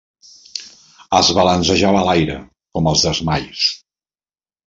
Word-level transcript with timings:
Es 1.17 1.27
balancejava 1.39 2.01
a 2.01 2.07
l'aire, 2.09 2.39
com 2.77 2.89
els 2.93 3.05
desmais. 3.09 3.67